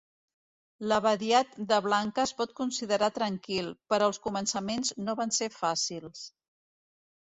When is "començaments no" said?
4.27-5.21